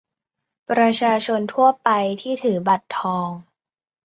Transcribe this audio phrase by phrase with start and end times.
[0.69, 1.89] ประชาชนทั่วไป
[2.21, 3.29] ที่ถือบัตรทอง